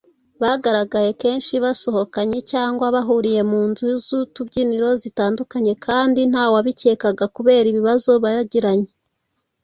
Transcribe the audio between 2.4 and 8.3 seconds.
cyangwa bahuriye mu nzu z’utubyiniro zitandukanye kandi ntawabikekaga kubera ibibazo